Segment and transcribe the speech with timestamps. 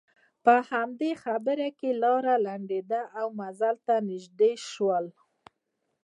[0.43, 5.05] په همدې خبرو کې لاره لنډېده او منزل ته نژدې شول.